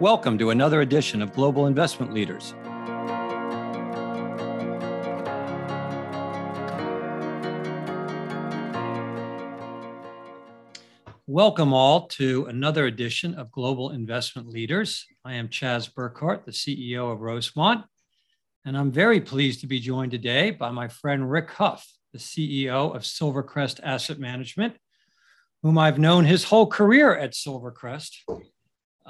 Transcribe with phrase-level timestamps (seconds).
[0.00, 2.54] Welcome to another edition of Global Investment Leaders.
[11.26, 15.04] Welcome all to another edition of Global Investment Leaders.
[15.24, 17.84] I am Chas Burkhart, the CEO of Rosemont,
[18.64, 22.94] and I'm very pleased to be joined today by my friend Rick Hough, the CEO
[22.94, 24.76] of Silvercrest Asset Management,
[25.64, 28.12] whom I've known his whole career at Silvercrest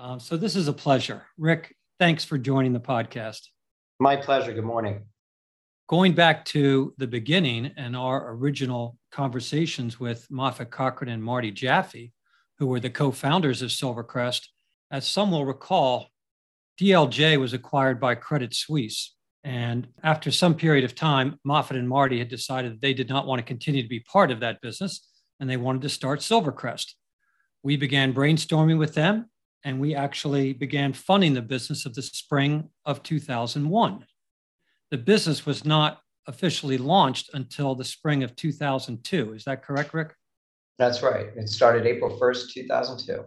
[0.00, 1.23] um, so this is a pleasure.
[1.36, 3.41] Rick, thanks for joining the podcast.
[3.98, 4.52] My pleasure.
[4.52, 5.02] Good morning.
[5.88, 12.12] Going back to the beginning and our original conversations with Moffett Cochran and Marty Jaffe,
[12.59, 14.46] who were the co founders of Silvercrest,
[14.90, 16.09] as some will recall,
[16.80, 19.16] DLJ was acquired by Credit Suisse.
[19.42, 23.26] And after some period of time, Moffett and Marty had decided that they did not
[23.26, 25.09] want to continue to be part of that business
[25.40, 26.92] and they wanted to start Silvercrest.
[27.65, 29.30] We began brainstorming with them
[29.64, 34.04] and we actually began funding the business of the spring of 2001.
[34.90, 39.34] The business was not officially launched until the spring of 2002.
[39.34, 40.15] Is that correct, Rick?
[40.78, 41.26] That's right.
[41.37, 43.24] It started April 1st, 2002.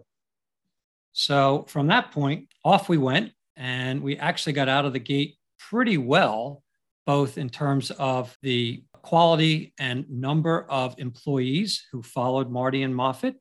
[1.11, 5.35] So from that point, off we went, and we actually got out of the gate
[5.59, 6.63] pretty well,
[7.05, 13.35] both in terms of the quality and number of employees who followed Marty and Moffett,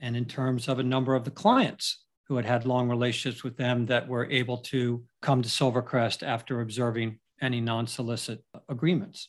[0.00, 3.56] and in terms of a number of the clients who had had long relationships with
[3.56, 9.28] them that were able to come to Silvercrest after observing any non solicit agreements.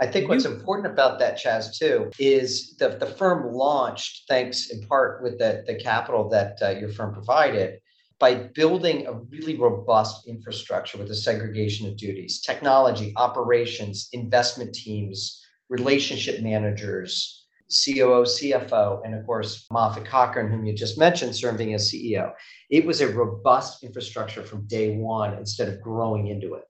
[0.00, 4.82] I think what's important about that, Chas, too, is that the firm launched, thanks in
[4.82, 7.80] part with the, the capital that uh, your firm provided,
[8.18, 15.42] by building a really robust infrastructure with a segregation of duties, technology, operations, investment teams,
[15.70, 21.90] relationship managers, COO, CFO, and of course, Moffett Cochran, whom you just mentioned, serving as
[21.90, 22.32] CEO.
[22.70, 26.64] It was a robust infrastructure from day one instead of growing into it.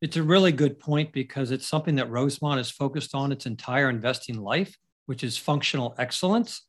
[0.00, 3.88] It's a really good point because it's something that Rosemont has focused on its entire
[3.88, 4.76] investing life,
[5.06, 6.62] which is functional excellence.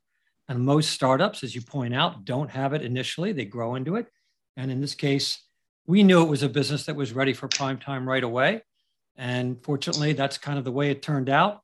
[0.50, 4.08] And most startups, as you point out, don't have it initially, they grow into it.
[4.56, 5.44] And in this case,
[5.86, 8.62] we knew it was a business that was ready for prime time right away.
[9.18, 11.62] And fortunately, that's kind of the way it turned out.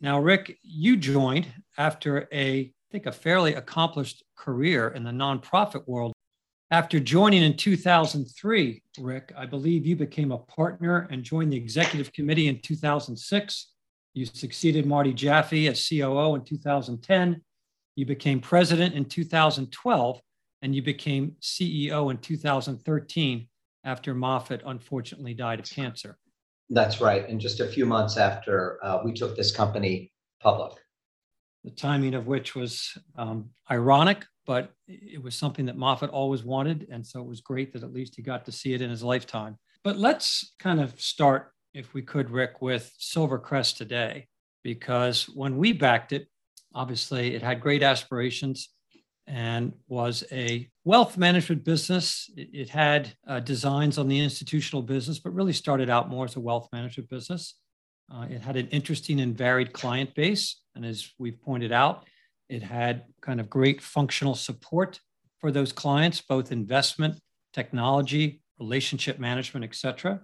[0.00, 5.86] Now, Rick, you joined after a, I think, a fairly accomplished career in the nonprofit
[5.88, 6.12] world.
[6.70, 12.12] After joining in 2003, Rick, I believe you became a partner and joined the executive
[12.12, 13.72] committee in 2006.
[14.14, 17.42] You succeeded Marty Jaffe as COO in 2010.
[17.96, 20.20] You became president in 2012,
[20.62, 23.48] and you became CEO in 2013
[23.84, 26.18] after Moffett unfortunately died of cancer.
[26.70, 27.28] That's right.
[27.28, 30.72] And just a few months after uh, we took this company public.
[31.64, 36.86] The timing of which was um, ironic, but it was something that Moffett always wanted.
[36.90, 39.02] And so it was great that at least he got to see it in his
[39.02, 39.58] lifetime.
[39.82, 44.26] But let's kind of start, if we could, Rick, with Silvercrest today,
[44.62, 46.28] because when we backed it,
[46.74, 48.70] obviously it had great aspirations
[49.28, 52.30] and was a wealth management business.
[52.36, 56.36] It, it had uh, designs on the institutional business, but really started out more as
[56.36, 57.54] a wealth management business.
[58.12, 60.62] Uh, it had an interesting and varied client base.
[60.74, 62.06] And as we've pointed out,
[62.48, 64.98] it had kind of great functional support
[65.40, 67.20] for those clients, both investment,
[67.52, 70.20] technology, relationship management, et cetera.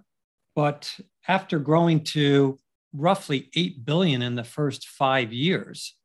[0.55, 0.93] But
[1.27, 2.59] after growing to
[2.93, 5.95] roughly 8 billion in the first five years,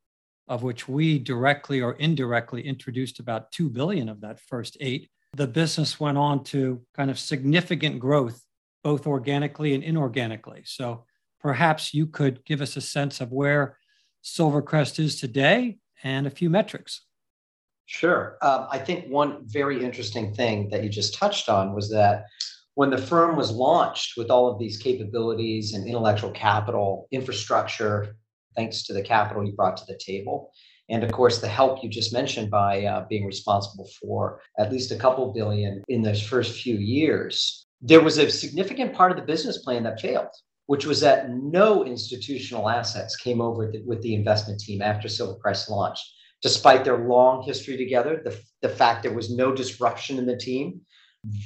[0.50, 5.46] of which we directly or indirectly introduced about 2 billion of that first 8 the
[5.46, 8.42] business went on to kind of significant growth
[8.82, 10.66] both organically and inorganically.
[10.66, 11.04] So
[11.40, 13.76] perhaps you could give us a sense of where
[14.24, 17.02] silvercrest is today and a few metrics.
[17.86, 18.38] Sure.
[18.40, 22.26] Um, i think one very interesting thing that you just touched on was that
[22.74, 28.16] when the firm was launched with all of these capabilities and intellectual capital infrastructure
[28.60, 30.52] thanks to the capital you brought to the table.
[30.90, 34.90] And of course, the help you just mentioned by uh, being responsible for at least
[34.90, 37.66] a couple billion in those first few years.
[37.80, 40.34] There was a significant part of the business plan that failed,
[40.66, 45.70] which was that no institutional assets came over with the investment team after Silver Silvercrest
[45.70, 46.06] launched.
[46.42, 50.80] Despite their long history together, the, the fact there was no disruption in the team,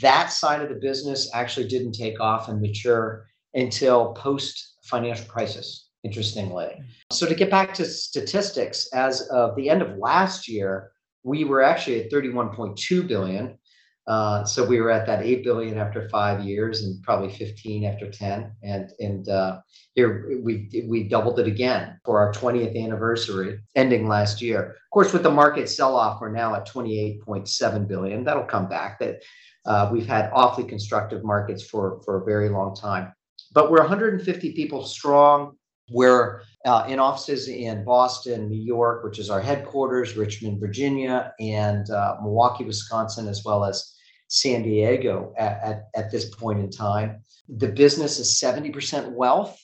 [0.01, 5.84] that side of the business actually didn't take off and mature until post financial crisis
[6.05, 6.83] interestingly.
[7.11, 10.93] So to get back to statistics, as of the end of last year,
[11.23, 13.59] we were actually at 31.2 billion.
[14.07, 18.11] Uh, so we were at that eight billion after five years, and probably fifteen after
[18.11, 19.59] ten, and and uh,
[19.95, 24.73] here we we doubled it again for our twentieth anniversary, ending last year.
[24.73, 28.25] Of course, with the market sell-off, we're now at twenty eight point seven billion.
[28.25, 28.99] That'll come back.
[28.99, 29.23] That
[29.65, 33.11] uh, we've had awfully constructive markets for for a very long time,
[33.55, 35.57] but we're 150 people strong.
[35.91, 41.89] We're uh, in offices in Boston, New York, which is our headquarters, Richmond, Virginia, and
[41.91, 43.95] uh, Milwaukee, Wisconsin, as well as
[44.29, 47.23] San Diego at, at, at this point in time.
[47.49, 49.61] The business is 70% wealth.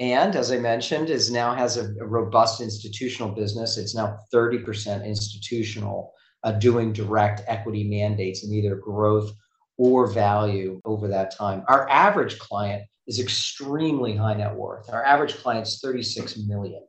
[0.00, 3.78] And as I mentioned, is now has a, a robust institutional business.
[3.78, 6.12] It's now 30% institutional,
[6.42, 9.30] uh, doing direct equity mandates in either growth
[9.78, 11.62] or value over that time.
[11.68, 14.90] Our average client is extremely high net worth.
[14.90, 16.82] Our average client is 36 million.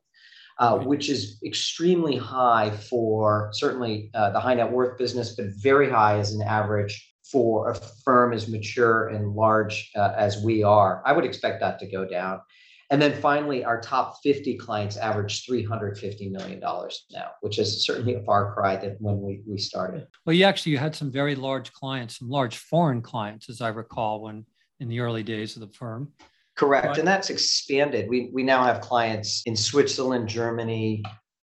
[0.58, 5.90] Uh, which is extremely high for certainly uh, the high net worth business, but very
[5.90, 11.04] high as an average for a firm as mature and large uh, as we are.
[11.06, 12.40] I would expect that to go down.
[12.92, 18.24] And then finally, our top 50 clients average $350 million now, which is certainly a
[18.24, 20.08] far cry than when we, we started.
[20.26, 23.70] Well, you actually you had some very large clients, some large foreign clients, as I
[23.70, 24.46] recall, when
[24.80, 26.12] in the early days of the firm.
[26.56, 26.88] Correct.
[26.88, 28.10] But, and that's expanded.
[28.10, 31.04] We, we now have clients in Switzerland, Germany,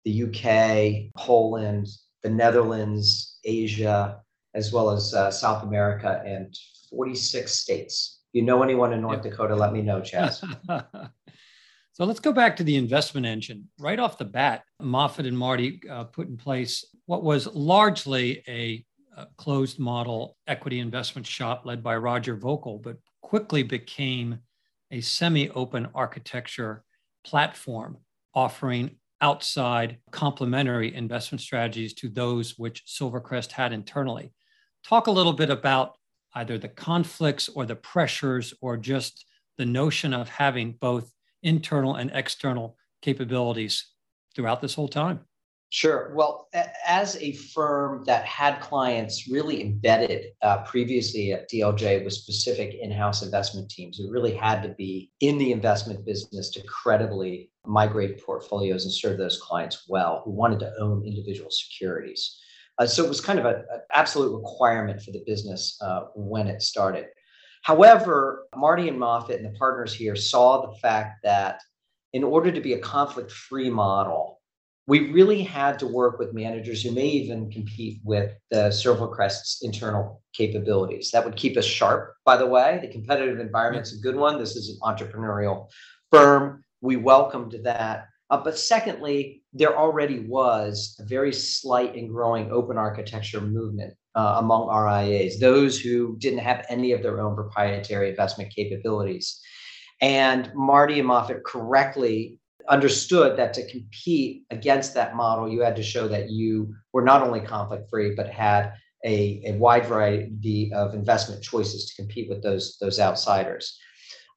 [0.04, 1.88] the UK, Poland,
[2.24, 4.20] the Netherlands, Asia,
[4.56, 6.56] as well as uh, South America and
[6.90, 8.22] 46 states.
[8.34, 9.32] If you know anyone in North yep.
[9.32, 10.44] Dakota, let me know, Chas.
[11.94, 13.70] so let's go back to the investment engine.
[13.78, 18.84] Right off the bat, Moffett and Marty uh, put in place what was largely a,
[19.18, 24.38] a closed model equity investment shop led by Roger Vogel, but quickly became
[24.92, 26.84] a semi open architecture
[27.26, 27.98] platform
[28.36, 34.32] offering outside complementary investment strategies to those which Silvercrest had internally.
[34.88, 35.96] Talk a little bit about
[36.36, 39.26] either the conflicts or the pressures or just
[39.58, 41.12] the notion of having both
[41.42, 43.88] internal and external capabilities
[44.36, 45.22] throughout this whole time.
[45.72, 46.14] Sure.
[46.16, 46.48] Well,
[46.88, 52.92] as a firm that had clients really embedded uh, previously at DLJ with specific in
[52.92, 58.24] house investment teams, it really had to be in the investment business to credibly migrate
[58.24, 62.40] portfolios and serve those clients well who wanted to own individual securities.
[62.78, 63.64] Uh, so it was kind of an
[63.94, 67.06] absolute requirement for the business uh, when it started.
[67.64, 71.62] However, Marty and Moffett and the partners here saw the fact that
[72.14, 74.35] in order to be a conflict free model,
[74.88, 80.22] we really had to work with managers who may even compete with the Silvercrest's internal
[80.34, 81.10] capabilities.
[81.12, 82.80] That would keep us sharp, by the way.
[82.82, 84.38] The competitive environment's a good one.
[84.38, 85.70] This is an entrepreneurial
[86.12, 86.64] firm.
[86.82, 88.06] We welcomed that.
[88.30, 94.36] Uh, but secondly, there already was a very slight and growing open architecture movement uh,
[94.38, 99.40] among RIAs, those who didn't have any of their own proprietary investment capabilities.
[100.02, 102.40] And Marty and Moffett correctly
[102.70, 107.22] understood that to compete against that model, you had to show that you were not
[107.22, 108.74] only conflict free, but had
[109.04, 113.80] a, a wide variety of investment choices to compete with those, those outsiders.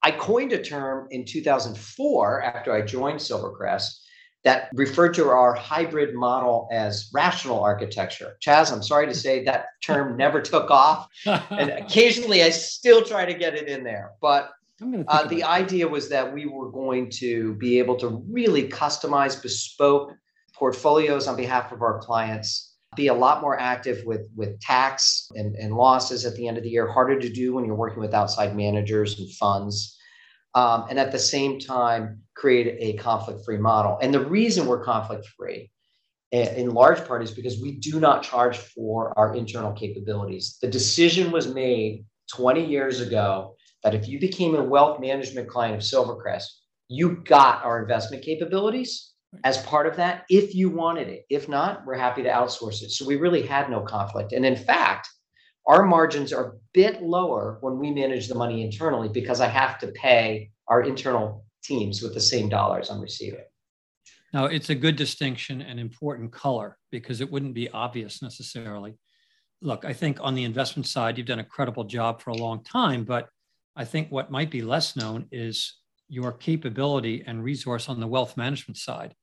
[0.03, 3.89] I coined a term in 2004 after I joined Silvercrest
[4.43, 8.37] that referred to our hybrid model as rational architecture.
[8.39, 11.07] Chas, I'm sorry to say that term never took off.
[11.25, 14.11] And occasionally I still try to get it in there.
[14.21, 14.49] But
[15.07, 20.13] uh, the idea was that we were going to be able to really customize bespoke
[20.53, 25.55] portfolios on behalf of our clients, be a lot more active with, with tax and,
[25.55, 28.13] and losses at the end of the year, harder to do when you're working with
[28.13, 29.97] outside managers and funds
[30.55, 33.97] um, and at the same time create a conflict free model.
[34.01, 35.71] And the reason we're conflict free
[36.31, 40.57] in large part is because we do not charge for our internal capabilities.
[40.61, 45.75] The decision was made 20 years ago that if you became a wealth management client
[45.75, 46.45] of Silvercrest,
[46.87, 49.11] you got our investment capabilities
[49.43, 51.25] as part of that if you wanted it.
[51.29, 52.91] If not, we're happy to outsource it.
[52.91, 54.33] So we really had no conflict.
[54.33, 55.07] And in fact,
[55.67, 59.77] our margins are a bit lower when we manage the money internally because I have
[59.79, 63.43] to pay our internal teams with the same dollars I'm receiving.
[64.33, 68.95] Now, it's a good distinction and important color because it wouldn't be obvious necessarily.
[69.61, 72.63] Look, I think on the investment side, you've done a credible job for a long
[72.63, 73.27] time, but
[73.75, 78.35] I think what might be less known is your capability and resource on the wealth
[78.35, 79.13] management side.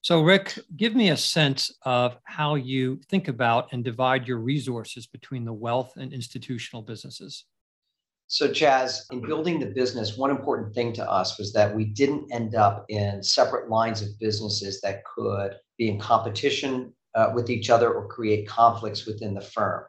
[0.00, 5.06] So, Rick, give me a sense of how you think about and divide your resources
[5.06, 7.44] between the wealth and institutional businesses.
[8.26, 12.32] So, Chas, in building the business, one important thing to us was that we didn't
[12.32, 17.70] end up in separate lines of businesses that could be in competition uh, with each
[17.70, 19.84] other or create conflicts within the firm.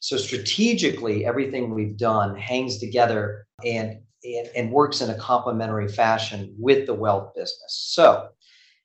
[0.00, 6.54] So strategically, everything we've done hangs together and, and, and works in a complementary fashion
[6.58, 7.88] with the wealth business.
[7.90, 8.28] So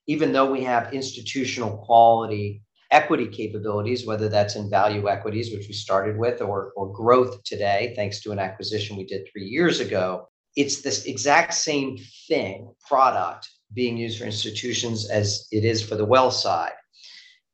[0.08, 5.74] even though we have institutional quality equity capabilities, whether that's in value equities, which we
[5.74, 10.30] started with, or, or growth today, thanks to an acquisition we did three years ago,
[10.56, 16.06] it's this exact same thing, product being used for institutions as it is for the
[16.06, 16.74] wealth side.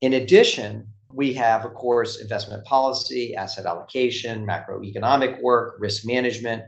[0.01, 6.63] In addition, we have, of course, investment policy, asset allocation, macroeconomic work, risk management.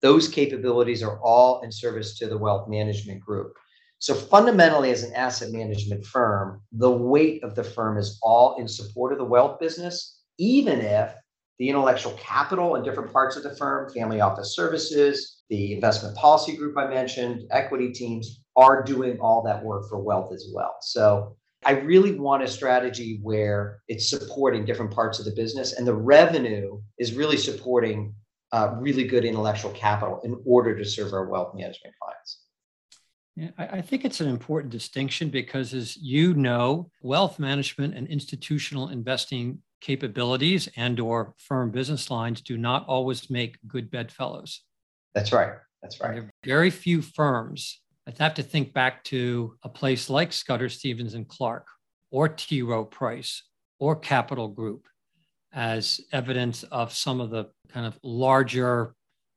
[0.00, 3.54] Those capabilities are all in service to the wealth management group.
[3.98, 8.68] So fundamentally, as an asset management firm, the weight of the firm is all in
[8.68, 11.14] support of the wealth business, even if
[11.58, 16.56] the intellectual capital in different parts of the firm, family office services, the investment policy
[16.56, 20.76] group I mentioned, equity teams are doing all that work for wealth as well.
[20.80, 25.86] So I really want a strategy where it's supporting different parts of the business and
[25.86, 28.14] the revenue is really supporting
[28.52, 32.40] uh, really good intellectual capital in order to serve our wealth management clients.
[33.36, 38.06] Yeah, I, I think it's an important distinction because, as you know, wealth management and
[38.06, 44.60] institutional investing capabilities and or firm business lines do not always make good bedfellows.
[45.14, 45.54] That's right.
[45.82, 46.14] That's right.
[46.14, 47.80] There are very few firms.
[48.06, 51.66] I'd have to think back to a place like Scudder Stevens and Clark
[52.10, 52.62] or T.
[52.62, 53.42] Rowe Price
[53.78, 54.86] or Capital Group
[55.52, 58.94] as evidence of some of the kind of larger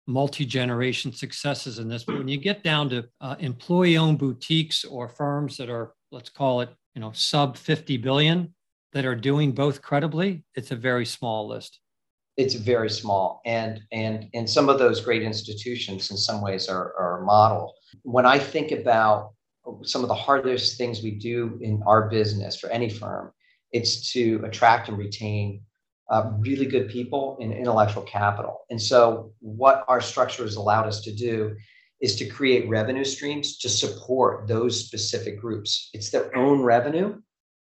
[0.07, 2.03] multi-generation successes in this.
[2.03, 6.61] But when you get down to uh, employee-owned boutiques or firms that are, let's call
[6.61, 8.53] it, you know, sub 50 billion
[8.93, 11.79] that are doing both credibly, it's a very small list.
[12.37, 16.93] It's very small, and and and some of those great institutions, in some ways, are,
[16.97, 17.73] are a model.
[18.03, 19.33] When I think about
[19.83, 23.31] some of the hardest things we do in our business for any firm,
[23.71, 25.61] it's to attract and retain
[26.09, 28.61] uh, really good people and intellectual capital.
[28.69, 31.55] And so, what our structure has allowed us to do
[31.99, 35.89] is to create revenue streams to support those specific groups.
[35.93, 37.19] It's their own revenue,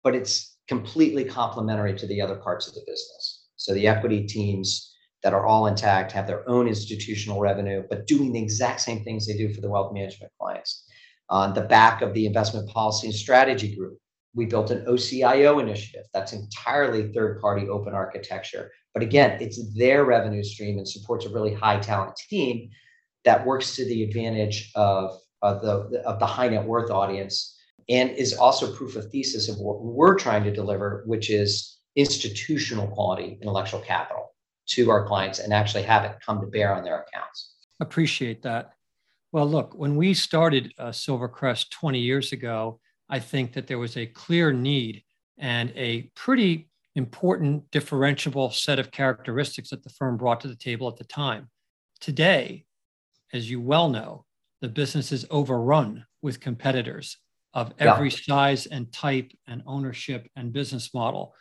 [0.05, 3.38] but it's completely complementary to the other parts of the business.
[3.59, 8.33] So, the equity teams that are all intact have their own institutional revenue, but doing
[8.33, 10.85] the exact same things they do for the wealth management clients.
[11.29, 13.99] On the back of the investment policy and strategy group,
[14.35, 18.71] we built an OCIO initiative that's entirely third party open architecture.
[18.95, 22.71] But again, it's their revenue stream and supports a really high talent team
[23.25, 28.11] that works to the advantage of, of, the, of the high net worth audience and
[28.11, 33.37] is also proof of thesis of what we're trying to deliver, which is institutional quality
[33.43, 34.33] intellectual capital
[34.69, 37.55] to our clients and actually have it come to bear on their accounts.
[37.81, 38.73] Appreciate that.
[39.33, 43.97] Well, look, when we started uh, Silvercrest 20 years ago, I think that there was
[43.97, 45.03] a clear need
[45.39, 50.89] and a pretty important differentiable set of characteristics that the firm brought to the table
[50.89, 51.49] at the time.
[52.01, 52.65] Today,
[53.33, 54.25] as you well know,
[54.61, 57.19] the business is overrun with competitors
[57.55, 58.17] of every yeah.
[58.23, 61.35] size and type and ownership and business model.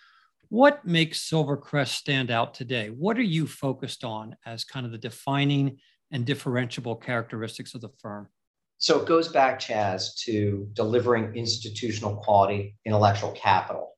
[0.49, 2.87] What makes Silvercrest stand out today?
[2.87, 5.77] What are you focused on as kind of the defining
[6.11, 8.29] and differentiable characteristics of the firm?
[8.77, 13.93] So it goes back, Chas, to delivering institutional quality intellectual capital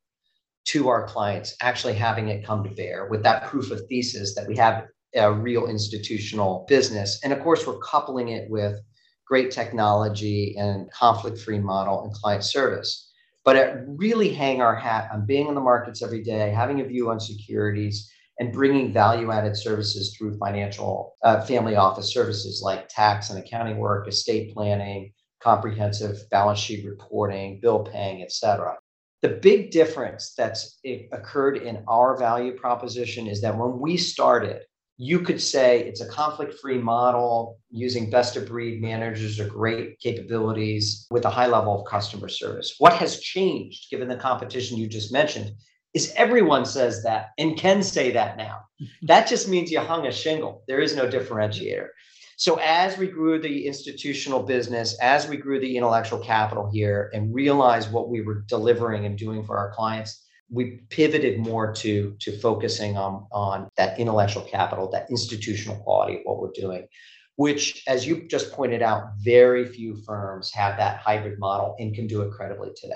[0.66, 4.48] to our clients, actually having it come to bear with that proof of thesis that
[4.48, 7.20] we have a real institutional business.
[7.24, 8.80] And of course, we're coupling it with
[9.28, 13.09] great technology and conflict free model and client service.
[13.50, 16.84] But it really hang our hat on being in the markets every day, having a
[16.84, 18.08] view on securities,
[18.40, 23.80] and bringing value added services through financial uh, family office services like tax and accounting
[23.80, 28.78] work, estate planning, comprehensive balance sheet reporting, bill paying, et cetera.
[29.24, 30.80] The big difference that's
[31.12, 34.62] occurred in our value proposition is that when we started,
[35.02, 39.98] you could say it's a conflict free model using best of breed managers or great
[40.02, 42.76] capabilities with a high level of customer service.
[42.80, 45.52] What has changed given the competition you just mentioned
[45.94, 48.60] is everyone says that and can say that now.
[49.04, 50.64] that just means you hung a shingle.
[50.68, 51.88] There is no differentiator.
[52.36, 57.34] So as we grew the institutional business, as we grew the intellectual capital here and
[57.34, 62.38] realized what we were delivering and doing for our clients, we pivoted more to, to
[62.40, 66.88] focusing on, on that intellectual capital, that institutional quality of what we're doing,
[67.36, 72.08] which, as you just pointed out, very few firms have that hybrid model and can
[72.08, 72.96] do it credibly today.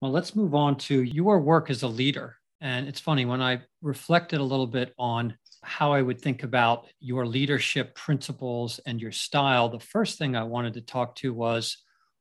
[0.00, 2.36] Well, let's move on to your work as a leader.
[2.60, 6.86] And it's funny, when I reflected a little bit on how I would think about
[7.00, 11.76] your leadership principles and your style, the first thing I wanted to talk to was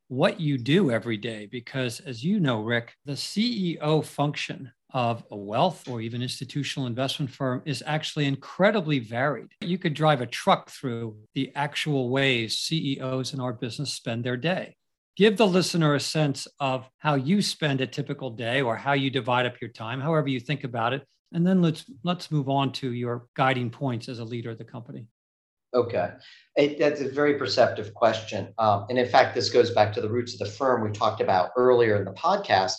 [0.08, 1.48] what you do every day.
[1.52, 7.30] Because as you know, Rick, the CEO function of a wealth or even institutional investment
[7.30, 9.50] firm is actually incredibly varied.
[9.62, 14.38] You could drive a truck through the actual ways CEOs in our business spend their
[14.38, 14.76] day.
[15.18, 19.10] Give the listener a sense of how you spend a typical day or how you
[19.10, 21.04] divide up your time, however you think about it.
[21.34, 24.64] And then let's let's move on to your guiding points as a leader of the
[24.64, 25.08] company.
[25.74, 26.10] Okay,
[26.56, 30.10] it, that's a very perceptive question, um, and in fact, this goes back to the
[30.10, 32.76] roots of the firm we talked about earlier in the podcast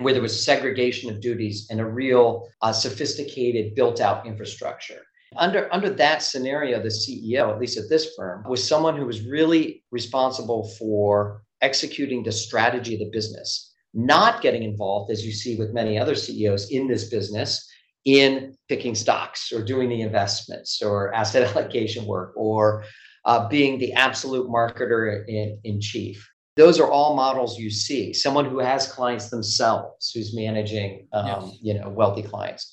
[0.00, 5.02] where there was segregation of duties and a real uh, sophisticated built out infrastructure.
[5.36, 9.22] Under, under that scenario, the CEO, at least at this firm, was someone who was
[9.22, 15.56] really responsible for executing the strategy of the business, not getting involved, as you see
[15.56, 17.69] with many other CEOs in this business,
[18.04, 22.84] in picking stocks or doing the investments or asset allocation work or
[23.24, 26.26] uh, being the absolute marketer in, in chief.
[26.56, 28.12] Those are all models you see.
[28.12, 31.58] Someone who has clients themselves who's managing um, yes.
[31.60, 32.72] you know wealthy clients.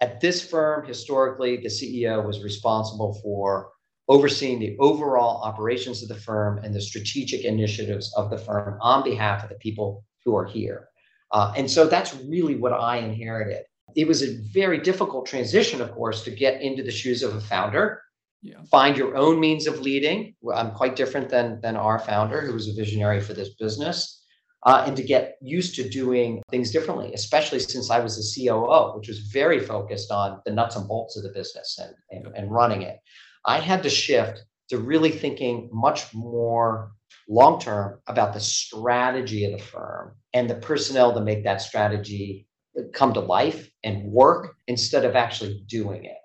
[0.00, 3.70] At this firm historically the ceo was responsible for
[4.08, 9.02] overseeing the overall operations of the firm and the strategic initiatives of the firm on
[9.02, 10.88] behalf of the people who are here.
[11.32, 13.64] Uh, and so that's really what i inherited
[13.96, 17.40] it was a very difficult transition of course to get into the shoes of a
[17.40, 18.00] founder
[18.42, 18.62] yeah.
[18.70, 20.34] Find your own means of leading.
[20.54, 24.22] I'm quite different than than our founder, who was a visionary for this business,
[24.64, 28.96] uh, and to get used to doing things differently, especially since I was the COO,
[28.96, 32.52] which was very focused on the nuts and bolts of the business and, and, and
[32.52, 32.98] running it.
[33.44, 36.92] I had to shift to really thinking much more
[37.28, 42.46] long term about the strategy of the firm and the personnel to make that strategy
[42.92, 46.18] come to life and work instead of actually doing it.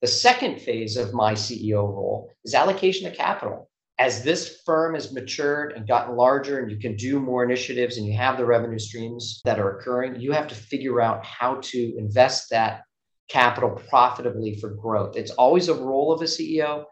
[0.00, 3.68] The second phase of my CEO role is allocation of capital.
[3.98, 8.06] As this firm has matured and gotten larger, and you can do more initiatives and
[8.06, 11.98] you have the revenue streams that are occurring, you have to figure out how to
[11.98, 12.82] invest that
[13.28, 15.16] capital profitably for growth.
[15.16, 16.84] It's always a role of a CEO,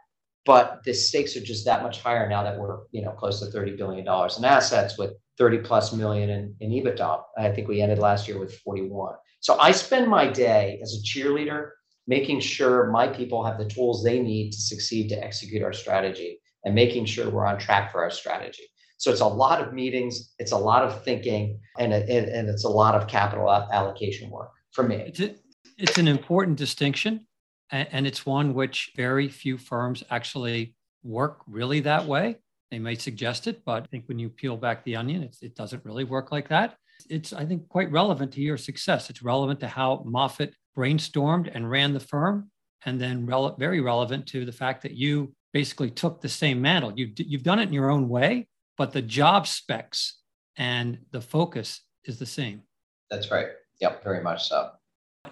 [0.44, 3.46] but the stakes are just that much higher now that we're you know close to
[3.56, 7.22] $30 billion in assets with 30 plus million in, in EBITDA.
[7.38, 9.14] I think we ended last year with 41.
[9.46, 11.70] So I spend my day as a cheerleader
[12.08, 16.40] making sure my people have the tools they need to succeed to execute our strategy
[16.64, 18.64] and making sure we're on track for our strategy.
[18.96, 22.64] So it's a lot of meetings, it's a lot of thinking, and, it, and it's
[22.64, 24.96] a lot of capital allocation work for me.
[24.96, 25.36] It's, a,
[25.78, 27.24] it's an important distinction,
[27.70, 32.38] and it's one which very few firms actually work really that way.
[32.72, 35.84] They may suggest it, but I think when you peel back the onion, it doesn't
[35.84, 36.76] really work like that.
[37.08, 39.10] It's, I think, quite relevant to your success.
[39.10, 42.50] It's relevant to how Moffett brainstormed and ran the firm,
[42.84, 46.92] and then rele- very relevant to the fact that you basically took the same mantle.
[46.96, 50.20] You, you've done it in your own way, but the job specs
[50.56, 52.62] and the focus is the same.
[53.10, 53.48] That's right.
[53.80, 54.70] Yep, very much so.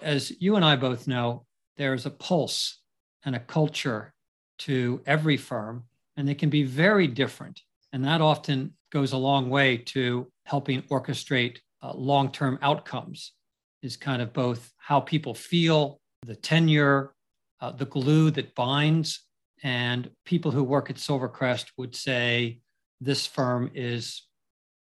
[0.01, 1.45] As you and I both know,
[1.77, 2.79] there's a pulse
[3.23, 4.13] and a culture
[4.59, 5.83] to every firm,
[6.17, 7.61] and they can be very different.
[7.91, 13.33] And that often goes a long way to helping orchestrate uh, long term outcomes
[13.81, 17.13] is kind of both how people feel, the tenure,
[17.61, 19.21] uh, the glue that binds.
[19.63, 22.59] And people who work at Silvercrest would say
[23.01, 24.23] this firm is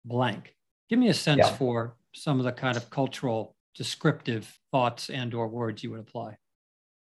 [0.05, 0.55] blank.
[0.89, 1.57] Give me a sense yeah.
[1.57, 6.37] for some of the kind of cultural descriptive thoughts and or words you would apply.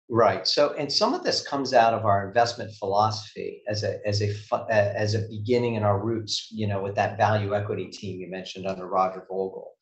[0.10, 0.48] Right.
[0.48, 4.34] So, and some of this comes out of our investment philosophy as a as a
[4.70, 6.48] as a beginning in our roots.
[6.50, 9.74] You know, with that value equity team you mentioned under Roger Vogel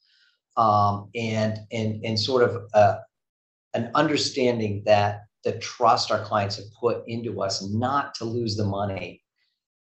[0.57, 2.97] um, and and and sort of uh,
[3.73, 8.65] an understanding that the trust our clients have put into us not to lose the
[8.65, 9.21] money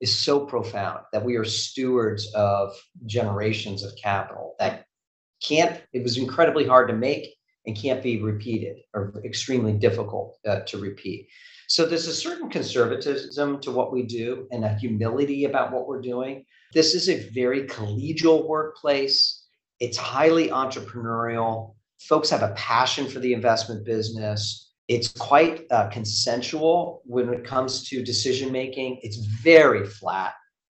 [0.00, 2.76] is so profound that we are stewards of
[3.06, 4.84] generations of capital that
[5.42, 7.34] can't it was incredibly hard to make
[7.66, 11.28] and can't be repeated or extremely difficult uh, to repeat
[11.68, 16.02] so there's a certain conservatism to what we do and a humility about what we're
[16.02, 19.44] doing this is a very collegial workplace
[19.80, 21.74] it's highly entrepreneurial.
[22.00, 24.72] Folks have a passion for the investment business.
[24.88, 29.00] It's quite uh, consensual when it comes to decision making.
[29.02, 30.34] It's very flat.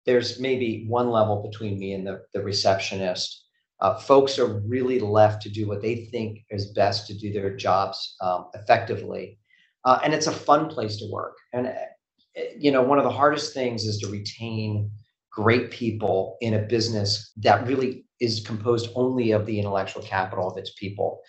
[0.06, 3.45] There's maybe one level between me and the, the receptionist.
[3.80, 7.54] Uh, folks are really left to do what they think is best to do their
[7.54, 9.38] jobs um, effectively.
[9.84, 11.36] Uh, and it's a fun place to work.
[11.52, 14.90] And, uh, you know, one of the hardest things is to retain
[15.30, 20.56] great people in a business that really is composed only of the intellectual capital of
[20.56, 21.20] its people.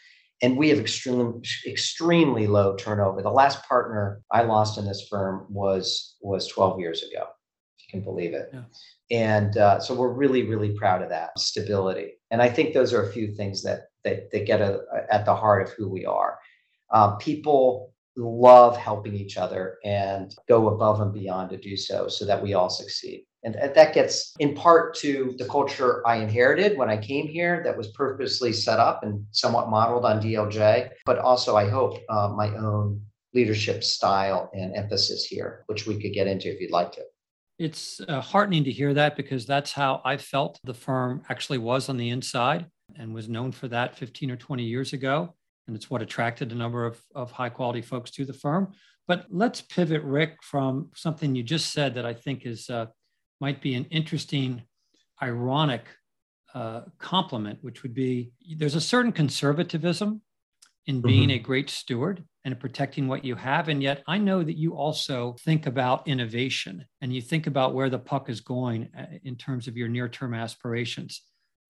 [0.42, 3.22] And we have extremely, extremely low turnover.
[3.22, 7.28] The last partner I lost in this firm was was 12 years ago,
[7.78, 8.50] if you can believe it.
[8.54, 8.62] Yeah.
[9.10, 12.14] And uh, so we're really, really proud of that stability.
[12.32, 15.36] And I think those are a few things that that, that get a, at the
[15.36, 16.38] heart of who we are.
[16.92, 22.26] Uh, people love helping each other and go above and beyond to do so so
[22.26, 23.24] that we all succeed.
[23.44, 27.78] And that gets in part to the culture I inherited when I came here that
[27.78, 32.50] was purposely set up and somewhat modeled on DLJ, but also I hope uh, my
[32.56, 33.02] own
[33.34, 37.04] leadership style and emphasis here, which we could get into if you'd like to.
[37.60, 41.90] It's uh, heartening to hear that because that's how I felt the firm actually was
[41.90, 45.34] on the inside and was known for that 15 or 20 years ago
[45.68, 48.74] and it's what attracted a number of, of high quality folks to the firm.
[49.08, 52.88] But let's pivot, Rick, from something you just said that I think is uh,
[53.40, 54.64] might be an interesting,
[55.22, 55.86] ironic
[56.54, 60.22] uh, compliment, which would be there's a certain conservatism
[60.86, 61.40] in being mm-hmm.
[61.40, 63.68] a great steward and protecting what you have.
[63.68, 67.90] And yet, I know that you also think about innovation and you think about where
[67.90, 71.22] the puck is going uh, in terms of your near term aspirations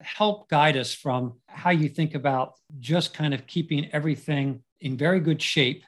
[0.02, 5.20] help guide us from how you think about just kind of keeping everything in very
[5.20, 5.84] good shape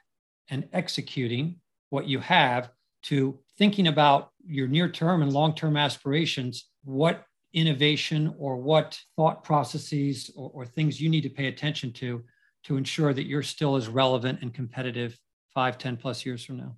[0.48, 1.56] and executing
[1.90, 2.70] what you have
[3.02, 9.44] to thinking about your near term and long term aspirations, what innovation or what thought
[9.44, 12.22] processes or, or, things you need to pay attention to
[12.64, 15.18] to ensure that you're still as relevant and competitive
[15.54, 16.76] five, 10 plus years from now?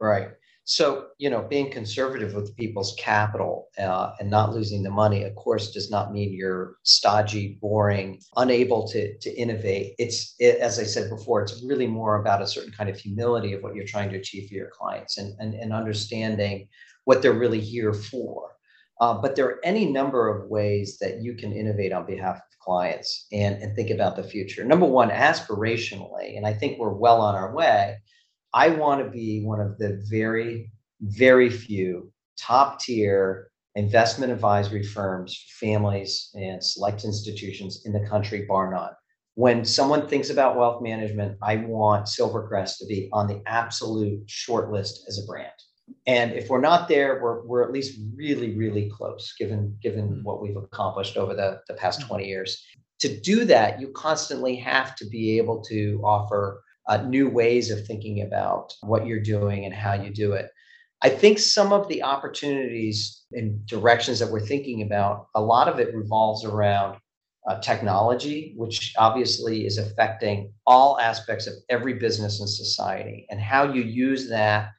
[0.00, 0.28] Right.
[0.64, 5.34] So, you know, being conservative with people's capital uh, and not losing the money, of
[5.34, 9.94] course, does not mean you're stodgy, boring, unable to, to innovate.
[9.98, 13.54] It's, it, as I said before, it's really more about a certain kind of humility
[13.54, 16.68] of what you're trying to achieve for your clients and, and, and understanding
[17.04, 18.50] what they're really here for.
[19.00, 23.26] Uh, but there are any number of ways that you can innovate on behalf clients
[23.32, 24.62] and, and think about the future.
[24.62, 27.96] Number one, aspirationally, and I think we're well on our way
[28.54, 35.44] I want to be one of the very, very few top tier investment advisory firms,
[35.60, 38.92] families, and select institutions in the country, bar none.
[39.34, 44.72] When someone thinks about wealth management, I want Silvercrest to be on the absolute short
[44.72, 45.52] list as a brand.
[46.06, 50.22] And if we're not there, we're, we're at least really, really close, given, given mm-hmm.
[50.22, 52.08] what we've accomplished over the, the past mm-hmm.
[52.08, 52.64] 20 years.
[53.00, 57.86] To do that, you constantly have to be able to offer uh, new ways of
[57.86, 60.50] thinking about what you're doing and how you do it.
[61.02, 65.78] I think some of the opportunities and directions that we're thinking about, a lot of
[65.78, 66.98] it revolves around
[67.46, 73.72] uh, technology, which obviously is affecting all aspects of every business and society, and how
[73.72, 74.70] you use that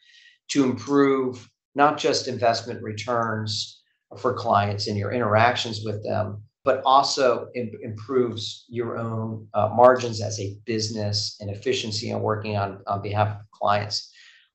[0.49, 3.81] to improve not just investment returns
[4.17, 10.21] for clients and your interactions with them, but also Im- improves your own uh, margins
[10.21, 14.11] as a business and efficiency and working on, on behalf of clients.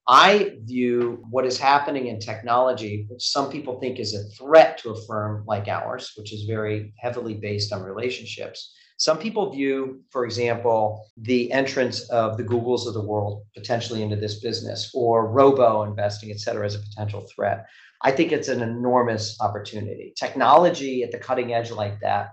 [0.07, 4.91] I view what is happening in technology, which some people think is a threat to
[4.91, 8.71] a firm like ours, which is very heavily based on relationships.
[8.97, 14.15] Some people view, for example, the entrance of the Googles of the world potentially into
[14.15, 17.65] this business or robo investing, et cetera, as a potential threat.
[18.01, 20.13] I think it's an enormous opportunity.
[20.17, 22.29] Technology at the cutting edge like that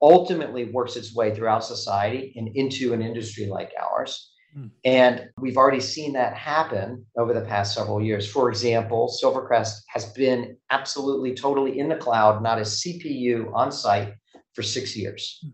[0.00, 4.30] ultimately works its way throughout society and into an industry like ours.
[4.54, 4.66] Hmm.
[4.84, 8.30] And we've already seen that happen over the past several years.
[8.30, 14.14] For example, Silvercrest has been absolutely totally in the cloud, not a CPU on site
[14.54, 15.38] for six years.
[15.42, 15.50] Hmm.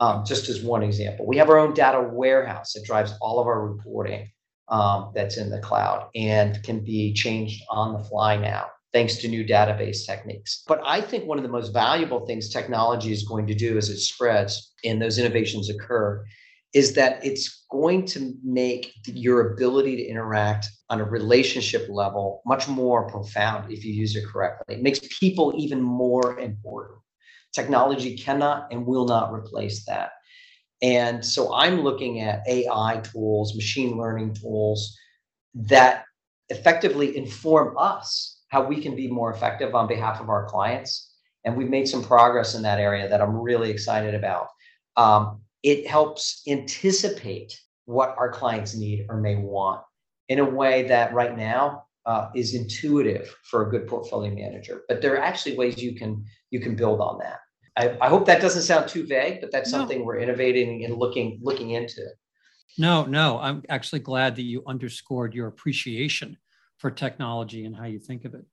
[0.00, 3.46] Um, just as one example, we have our own data warehouse that drives all of
[3.46, 4.30] our reporting
[4.68, 9.28] um, that's in the cloud and can be changed on the fly now thanks to
[9.28, 10.64] new database techniques.
[10.66, 13.90] But I think one of the most valuable things technology is going to do as
[13.90, 16.24] it spreads and those innovations occur
[16.74, 22.68] is that it's going to make your ability to interact on a relationship level much
[22.68, 24.76] more profound if you use it correctly.
[24.76, 26.98] It makes people even more important.
[27.52, 30.10] Technology cannot and will not replace that.
[30.82, 34.96] And so I'm looking at AI tools, machine learning tools
[35.54, 36.04] that
[36.50, 41.12] effectively inform us how we can be more effective on behalf of our clients.
[41.44, 44.48] And we've made some progress in that area that I'm really excited about.
[44.96, 49.82] Um, it helps anticipate what our clients need or may want
[50.28, 54.82] in a way that right now uh, is intuitive for a good portfolio manager.
[54.88, 57.40] But there are actually ways you can you can build on that.
[57.76, 59.78] I, I hope that doesn't sound too vague, but that's no.
[59.78, 62.06] something we're innovating and looking looking into.
[62.76, 66.36] No, no, I'm actually glad that you underscored your appreciation
[66.78, 68.44] for technology and how you think of it.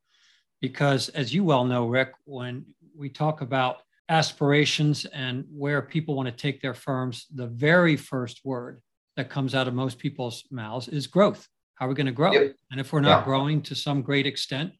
[0.61, 2.65] Because as you well know, Rick, when
[2.97, 8.41] we talk about aspirations and where people want to take their firms, the very first
[8.43, 8.81] word
[9.15, 11.47] that comes out of most people's mouths is growth.
[11.75, 12.31] How are we going to grow?
[12.31, 12.55] Yep.
[12.71, 13.25] And if we're not yeah.
[13.25, 14.71] growing to some great extent,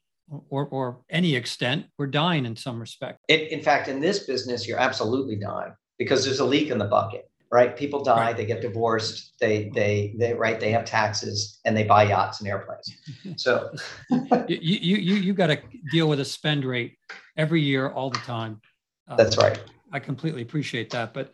[0.49, 3.19] or, or any extent, we're dying in some respect.
[3.27, 6.85] In, in fact, in this business, you're absolutely dying because there's a leak in the
[6.85, 7.75] bucket, right?
[7.75, 8.37] People die, right.
[8.37, 12.49] they get divorced, they, they, they, right, they have taxes and they buy yachts and
[12.49, 12.95] airplanes.
[13.37, 13.71] So
[14.47, 15.59] you, you, you, you got to
[15.91, 16.97] deal with a spend rate
[17.37, 18.61] every year, all the time.
[19.07, 19.59] Uh, That's right.
[19.91, 21.13] I completely appreciate that.
[21.13, 21.33] But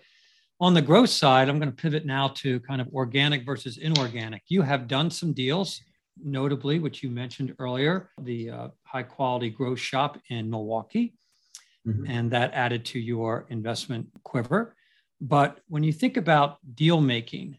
[0.59, 4.43] on the growth side, I'm going to pivot now to kind of organic versus inorganic.
[4.47, 5.81] You have done some deals
[6.21, 11.13] notably, which you mentioned earlier, the uh, high quality growth shop in Milwaukee.
[11.87, 12.05] Mm-hmm.
[12.07, 14.75] And that added to your investment quiver.
[15.19, 17.57] But when you think about deal making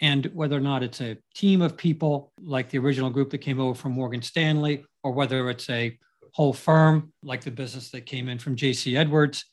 [0.00, 3.60] and whether or not it's a team of people like the original group that came
[3.60, 5.96] over from Morgan Stanley, or whether it's a
[6.32, 9.44] whole firm like the business that came in from JC Edwards,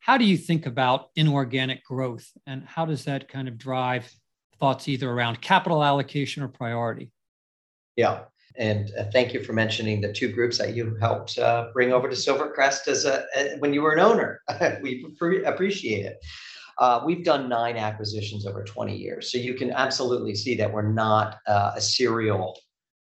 [0.00, 4.10] how do you think about inorganic growth and how does that kind of drive
[4.58, 7.12] thoughts either around capital allocation or priority?
[7.96, 8.24] Yeah.
[8.56, 12.08] And uh, thank you for mentioning the two groups that you helped uh, bring over
[12.08, 14.40] to Silvercrest as a, a, when you were an owner.
[14.82, 16.18] we pre- appreciate it.
[16.78, 20.90] Uh, we've done nine acquisitions over 20 years, so you can absolutely see that we're
[20.90, 22.58] not uh, a serial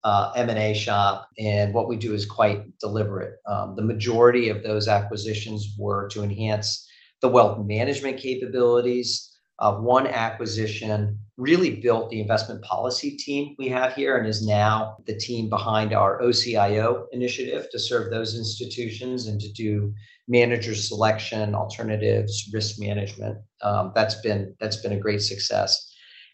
[0.05, 3.37] uh, M&A shop, and what we do is quite deliberate.
[3.47, 6.89] Um, the majority of those acquisitions were to enhance
[7.21, 9.32] the wealth management capabilities.
[9.71, 15.17] One acquisition really built the investment policy team we have here and is now the
[15.17, 19.93] team behind our OCIO initiative to serve those institutions and to do
[20.29, 23.39] manager selection, alternatives, risk management.
[23.63, 25.89] Um, that's been that's been a great success.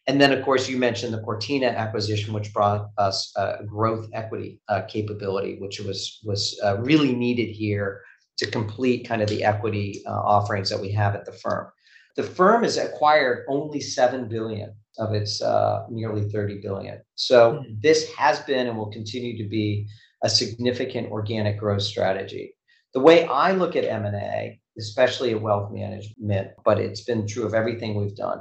[0.06, 4.58] And then, of course, you mentioned the Cortina acquisition, which brought us a growth equity
[4.68, 8.00] uh, capability, which was was uh, really needed here
[8.38, 11.68] to complete kind of the equity uh, offerings that we have at the firm.
[12.16, 17.00] The firm has acquired only seven billion of its uh, nearly 30 billion.
[17.14, 17.74] So mm-hmm.
[17.80, 19.86] this has been and will continue to be
[20.22, 22.54] a significant organic growth strategy.
[22.94, 27.54] The way I look at M&A, especially at wealth management, but it's been true of
[27.54, 28.40] everything we've done,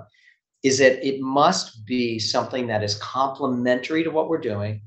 [0.63, 4.81] is that it must be something that is complementary to what we're doing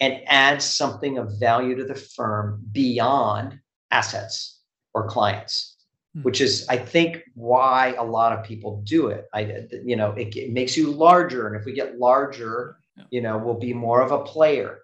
[0.00, 3.58] and adds something of value to the firm beyond
[3.90, 4.60] assets
[4.94, 5.76] or clients.
[6.14, 6.22] Hmm.
[6.22, 9.26] which is I think why a lot of people do it.
[9.34, 13.04] I you know it, it makes you larger, and if we get larger, yeah.
[13.10, 14.78] you know we'll be more of a player.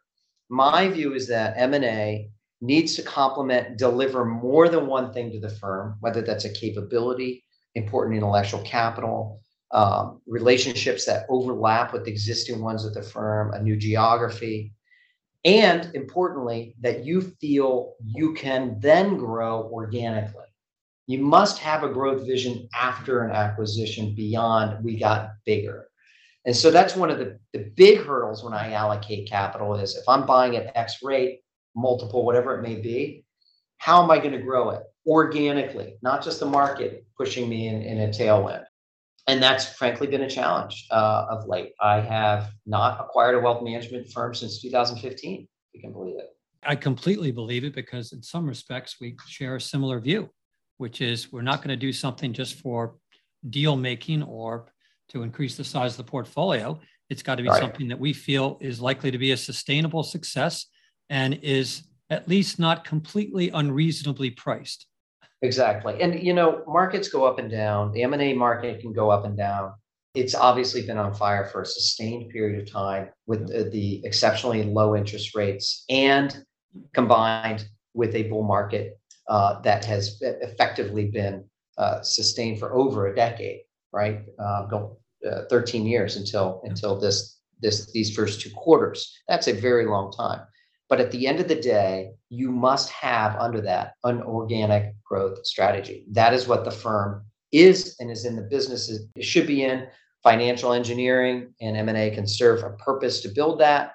[0.51, 2.29] My view is that M and A
[2.61, 7.45] needs to complement, deliver more than one thing to the firm, whether that's a capability,
[7.75, 9.41] important intellectual capital,
[9.73, 14.73] um, relationships that overlap with existing ones at the firm, a new geography,
[15.45, 20.44] and importantly, that you feel you can then grow organically
[21.07, 25.89] you must have a growth vision after an acquisition beyond we got bigger.
[26.47, 30.09] And so that's one of the, the big hurdles when I allocate capital is if
[30.09, 31.41] I'm buying at X rate,
[31.75, 33.25] multiple, whatever it may be,
[33.79, 37.83] how am I going to grow it organically, not just the market pushing me in,
[37.83, 38.65] in a tailwind?
[39.27, 41.73] And that's frankly been a challenge uh, of late.
[41.81, 45.49] I have not acquired a wealth management firm since 2015.
[45.73, 46.29] You can believe it.
[46.63, 50.31] I completely believe it because, in some respects, we share a similar view
[50.79, 52.97] which is we're not going to do something just for
[53.51, 54.73] deal making or
[55.09, 56.79] to increase the size of the portfolio.
[57.11, 57.61] It's got to be right.
[57.61, 60.67] something that we feel is likely to be a sustainable success
[61.11, 64.87] and is at least not completely unreasonably priced.
[65.43, 66.01] Exactly.
[66.01, 67.93] And you know, markets go up and down.
[67.93, 69.73] The M&A market can go up and down.
[70.15, 74.63] It's obviously been on fire for a sustained period of time with the, the exceptionally
[74.63, 76.45] low interest rates and
[76.95, 81.45] combined with a bull market uh, that has effectively been
[81.79, 83.61] uh, sustained for over a decade,
[83.93, 84.23] right?
[84.39, 89.19] Uh, go, uh, 13 years until until this this these first two quarters.
[89.29, 90.41] That's a very long time.
[90.89, 95.45] But at the end of the day, you must have under that an organic growth
[95.47, 96.05] strategy.
[96.11, 99.87] That is what the firm is and is in the business it should be in.
[100.23, 103.93] Financial engineering and M&A can serve a purpose to build that,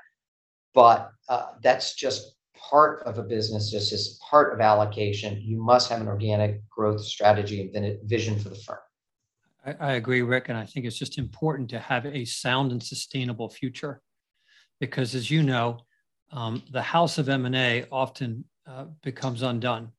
[0.74, 2.36] but uh, that's just
[2.70, 7.02] part of a business, just as part of allocation, you must have an organic growth
[7.02, 8.78] strategy and then a vision for the firm.
[9.66, 12.82] I, I agree, Rick, and I think it's just important to have a sound and
[12.82, 14.02] sustainable future,
[14.80, 15.80] because as you know,
[16.32, 19.92] um, the house of M&A often uh, becomes undone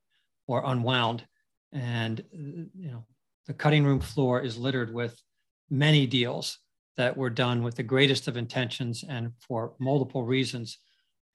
[0.46, 1.25] or unwound,
[1.73, 3.05] and you know
[3.46, 5.20] the cutting room floor is littered with
[5.70, 6.59] many deals
[6.96, 10.79] that were done with the greatest of intentions and for multiple reasons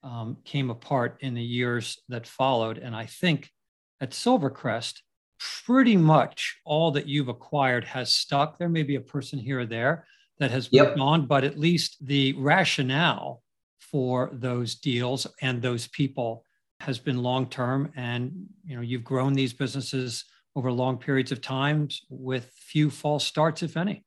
[0.02, 2.78] um, came apart in the years that followed.
[2.78, 3.50] And I think
[4.00, 5.00] at Silvercrest,
[5.38, 8.58] pretty much all that you've acquired has stuck.
[8.58, 10.06] There may be a person here or there
[10.38, 10.88] that has yep.
[10.88, 13.42] moved on, but at least the rationale
[13.78, 16.44] for those deals and those people
[16.80, 18.32] has been long term and
[18.64, 23.62] you know you've grown these businesses over long periods of times with few false starts
[23.62, 24.04] if any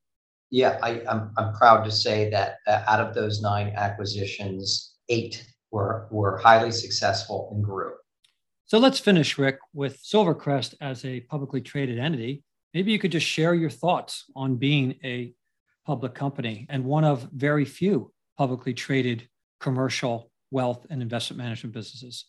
[0.51, 4.95] yeah I, am I'm, I'm proud to say that uh, out of those nine acquisitions
[5.09, 7.93] eight were were highly successful and grew
[8.69, 12.43] so let's finish rick with silvercrest as a publicly traded entity.
[12.75, 15.33] Maybe you could just share your thoughts on being a
[15.87, 19.27] public company and one of very few publicly traded
[19.59, 22.25] commercial wealth and investment management businesses.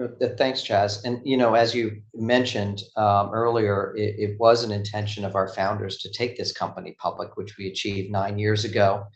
[0.00, 0.06] Uh,
[0.38, 1.02] thanks, Chas.
[1.04, 5.48] And you know, as you mentioned um, earlier, it, it, was an intention of our
[5.48, 9.06] founders to take this company public, which we achieved nine years ago,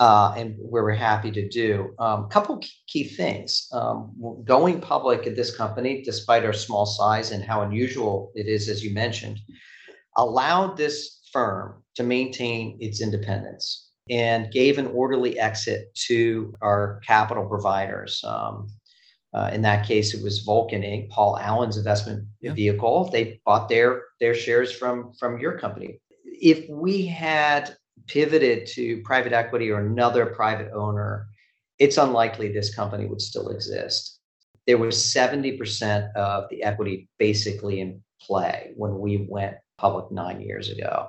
[0.00, 1.94] uh, and we're happy to do.
[2.00, 4.12] A um, couple key things: um,
[4.44, 8.82] going public at this company, despite our small size and how unusual it is, as
[8.82, 9.38] you mentioned,
[10.16, 17.46] allowed this firm to maintain its independence and gave an orderly exit to our capital
[17.46, 18.24] providers.
[18.24, 18.68] Um,
[19.34, 22.54] uh, in that case, it was Vulcan Inc., Paul Allen's investment yeah.
[22.54, 23.10] vehicle.
[23.12, 26.00] They bought their their shares from from your company.
[26.24, 31.26] If we had pivoted to private equity or another private owner,
[31.78, 34.18] it's unlikely this company would still exist.
[34.66, 40.70] There was 70% of the equity basically in play when we went public nine years
[40.70, 41.08] ago.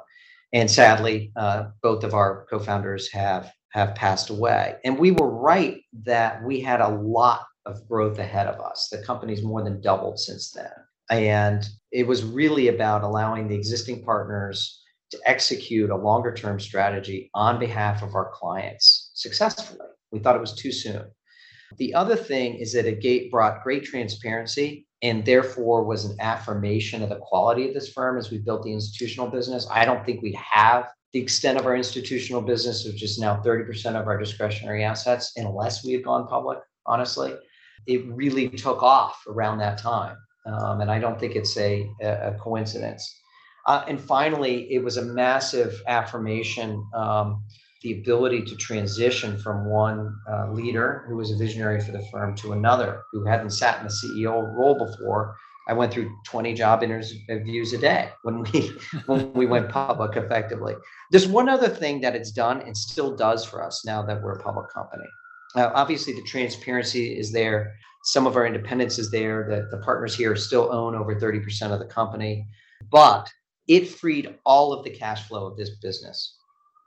[0.53, 4.75] And sadly, uh, both of our co-founders have have passed away.
[4.83, 8.89] And we were right that we had a lot of growth ahead of us.
[8.91, 10.71] The company's more than doubled since then.
[11.09, 14.80] And it was really about allowing the existing partners
[15.11, 19.79] to execute a longer term strategy on behalf of our clients successfully.
[20.11, 21.05] We thought it was too soon.
[21.77, 27.09] The other thing is that it brought great transparency and therefore was an affirmation of
[27.09, 29.67] the quality of this firm as we built the institutional business.
[29.71, 33.99] I don't think we'd have the extent of our institutional business, which is now 30%
[33.99, 37.33] of our discretionary assets, unless we had gone public, honestly
[37.87, 40.17] it really took off around that time.
[40.45, 43.20] Um, and I don't think it's a, a coincidence.
[43.67, 47.43] Uh, and finally, it was a massive affirmation um,
[47.81, 52.35] the ability to transition from one uh, leader who was a visionary for the firm
[52.35, 55.35] to another who hadn't sat in the CEO role before.
[55.67, 58.71] I went through 20 job interviews a day when we
[59.05, 60.75] when we went public effectively.
[61.11, 64.33] There's one other thing that it's done and still does for us now that we're
[64.33, 65.05] a public company.
[65.55, 67.73] Obviously, the transparency is there.
[68.03, 69.47] Some of our independence is there.
[69.49, 72.47] That the partners here still own over 30% of the company,
[72.89, 73.29] but
[73.71, 76.35] it freed all of the cash flow of this business,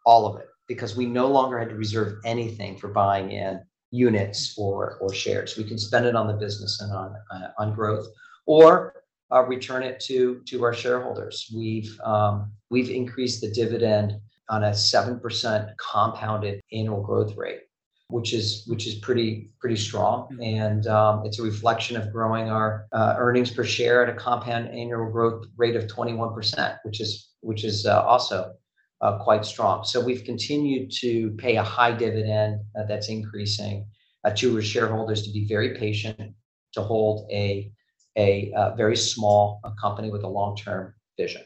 [0.05, 3.59] all of it, because we no longer had to reserve anything for buying in
[3.91, 5.57] units or or shares.
[5.57, 8.07] We can spend it on the business and on uh, on growth,
[8.45, 11.51] or uh, return it to to our shareholders.
[11.57, 14.21] We've um, we've increased the dividend
[14.51, 17.61] on a seven percent compounded annual growth rate
[18.09, 20.43] which is which is pretty pretty strong, mm-hmm.
[20.43, 24.69] and um, it's a reflection of growing our uh, earnings per share at a compound
[24.69, 28.53] annual growth rate of 21%, which is which is uh, also
[29.01, 29.85] uh, quite strong.
[29.85, 33.87] So we've continued to pay a high dividend uh, that's increasing
[34.25, 36.35] uh, to our shareholders to be very patient,
[36.73, 37.73] to hold a
[38.17, 41.43] a uh, very small company with a long term vision.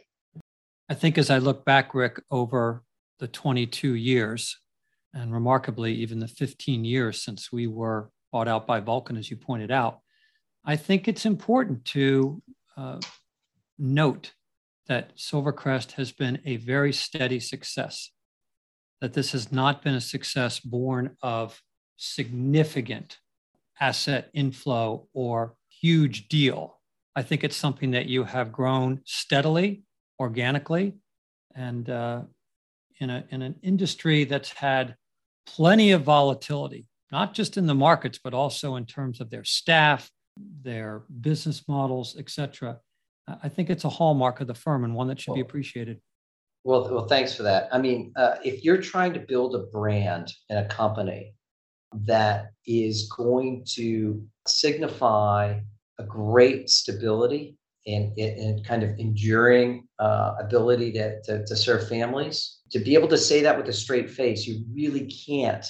[0.89, 2.83] I think as I look back, Rick, over
[3.19, 4.59] the 22 years
[5.19, 9.37] and remarkably, even the 15 years since we were bought out by Vulcan, as you
[9.37, 9.99] pointed out,
[10.65, 12.41] I think it's important to
[12.77, 13.01] uh,
[13.79, 14.33] note
[14.87, 18.11] that Silvercrest has been a very steady success,
[19.01, 21.61] that this has not been a success born of
[21.97, 23.19] significant
[23.81, 26.81] asset inflow or huge deal.
[27.17, 29.83] I think it's something that you have grown steadily,
[30.21, 30.95] organically,
[31.57, 32.23] and uh,
[33.01, 34.95] in, a, in an industry that's had
[35.57, 40.11] plenty of volatility, not just in the markets, but also in terms of their staff,
[40.63, 42.79] their business models, et cetera.
[43.43, 46.01] I think it's a hallmark of the firm and one that should well, be appreciated.
[46.65, 47.69] Well, well, thanks for that.
[47.73, 51.35] I mean, uh, if you're trying to build a brand in a company
[52.05, 55.61] that is going to signify
[55.99, 57.57] a great stability
[57.87, 62.58] and, and kind of enduring uh, ability to, to, to serve families.
[62.71, 65.67] To be able to say that with a straight face, you really can't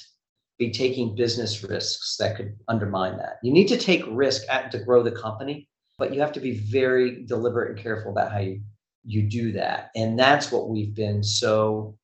[0.58, 3.38] be taking business risks that could undermine that.
[3.42, 6.58] You need to take risk at, to grow the company, but you have to be
[6.58, 8.60] very deliberate and careful about how you
[9.04, 9.90] you do that.
[9.96, 11.96] And that's what we've been so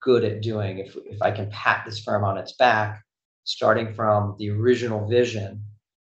[0.00, 0.78] good at doing.
[0.78, 3.02] If if I can pat this firm on its back,
[3.44, 5.62] starting from the original vision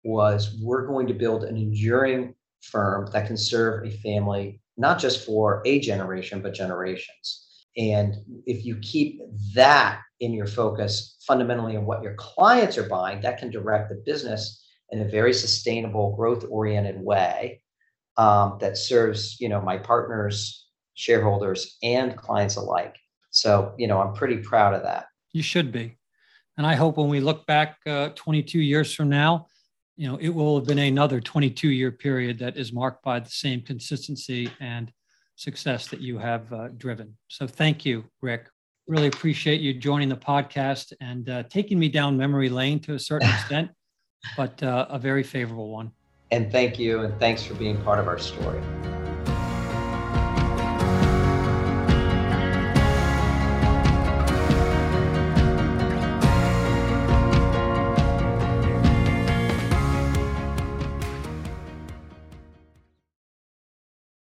[0.04, 5.26] was we're going to build an enduring firm that can serve a family, not just
[5.26, 7.49] for a generation, but generations.
[7.76, 8.16] And
[8.46, 9.20] if you keep
[9.54, 14.02] that in your focus fundamentally on what your clients are buying, that can direct the
[14.04, 17.62] business in a very sustainable, growth-oriented way
[18.16, 22.96] um, that serves, you know, my partners, shareholders, and clients alike.
[23.30, 25.06] So, you know, I'm pretty proud of that.
[25.32, 25.96] You should be.
[26.56, 29.46] And I hope when we look back uh, 22 years from now,
[29.96, 33.30] you know, it will have been another 22 year period that is marked by the
[33.30, 34.92] same consistency and
[35.41, 37.16] success that you have uh, driven.
[37.28, 38.49] So thank you, Rick.
[38.86, 42.99] Really appreciate you joining the podcast and uh, taking me down memory lane to a
[42.99, 43.70] certain extent,
[44.36, 45.93] but uh, a very favorable one.
[46.30, 47.01] And thank you.
[47.01, 48.61] And thanks for being part of our story.